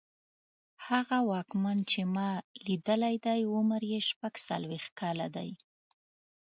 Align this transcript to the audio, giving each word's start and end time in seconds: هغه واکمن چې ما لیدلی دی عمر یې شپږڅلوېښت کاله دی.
هغه 0.87 1.17
واکمن 1.31 1.77
چې 1.91 2.01
ما 2.15 2.29
لیدلی 2.65 3.15
دی 3.25 3.41
عمر 3.53 3.81
یې 3.91 3.99
شپږڅلوېښت 4.09 4.91
کاله 4.99 5.27
دی. 5.35 5.49